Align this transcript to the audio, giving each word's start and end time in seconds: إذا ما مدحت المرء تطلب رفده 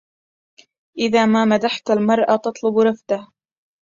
إذا 0.97 1.25
ما 1.25 1.45
مدحت 1.45 1.89
المرء 1.91 2.35
تطلب 2.37 2.79
رفده 2.79 3.27